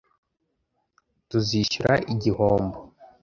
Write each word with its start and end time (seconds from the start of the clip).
Tuzishyura 1.29 1.93
igihombo. 2.13 2.77